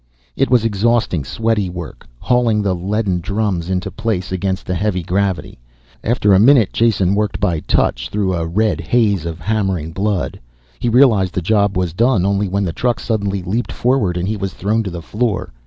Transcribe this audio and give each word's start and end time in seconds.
It 0.35 0.49
was 0.49 0.65
exhausting, 0.65 1.23
sweaty 1.23 1.69
work, 1.69 2.07
hauling 2.21 2.63
the 2.63 2.73
leaden 2.73 3.19
drums 3.21 3.69
into 3.69 3.91
place 3.91 4.31
against 4.31 4.65
the 4.65 4.73
heavy 4.73 5.03
gravity. 5.03 5.59
After 6.03 6.33
a 6.33 6.39
minute 6.39 6.73
Jason 6.73 7.13
worked 7.13 7.39
by 7.39 7.59
touch 7.59 8.09
through 8.09 8.33
a 8.33 8.47
red 8.47 8.81
haze 8.81 9.25
of 9.27 9.37
hammering 9.39 9.91
blood. 9.91 10.39
He 10.79 10.89
realized 10.89 11.35
the 11.35 11.41
job 11.43 11.77
was 11.77 11.93
done 11.93 12.25
only 12.25 12.47
when 12.47 12.63
the 12.63 12.73
truck 12.73 12.99
suddenly 12.99 13.43
leaped 13.43 13.71
forward 13.71 14.17
and 14.17 14.27
he 14.27 14.37
was 14.37 14.55
thrown 14.55 14.81
to 14.81 14.89
the 14.89 15.03
floor. 15.03 15.53